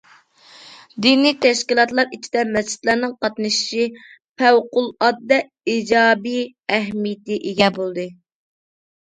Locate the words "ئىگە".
7.53-7.71